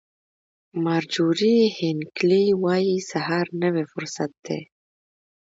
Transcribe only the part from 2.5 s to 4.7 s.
وایي سهار نوی فرصت دی.